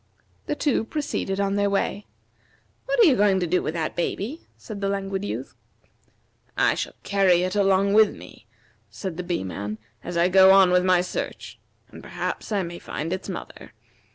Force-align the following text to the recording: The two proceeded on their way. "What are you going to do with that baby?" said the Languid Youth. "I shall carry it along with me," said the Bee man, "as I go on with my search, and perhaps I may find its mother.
The 0.47 0.55
two 0.55 0.83
proceeded 0.83 1.39
on 1.39 1.57
their 1.57 1.69
way. 1.69 2.07
"What 2.87 2.99
are 2.99 3.03
you 3.03 3.15
going 3.15 3.39
to 3.39 3.45
do 3.45 3.61
with 3.61 3.75
that 3.75 3.95
baby?" 3.95 4.47
said 4.57 4.81
the 4.81 4.89
Languid 4.89 5.23
Youth. 5.23 5.53
"I 6.57 6.73
shall 6.73 6.95
carry 7.03 7.43
it 7.43 7.53
along 7.55 7.93
with 7.93 8.11
me," 8.15 8.47
said 8.89 9.15
the 9.15 9.23
Bee 9.23 9.43
man, 9.43 9.77
"as 10.03 10.17
I 10.17 10.27
go 10.27 10.53
on 10.53 10.71
with 10.71 10.83
my 10.83 11.01
search, 11.01 11.59
and 11.91 12.01
perhaps 12.01 12.51
I 12.51 12.63
may 12.63 12.79
find 12.79 13.13
its 13.13 13.29
mother. 13.29 13.73